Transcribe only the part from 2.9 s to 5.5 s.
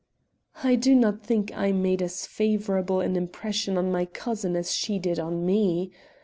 an impression on my cousin as she did on